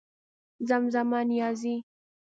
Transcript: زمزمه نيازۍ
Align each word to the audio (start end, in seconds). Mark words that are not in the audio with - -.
زمزمه 0.69 1.19
نيازۍ 1.29 1.75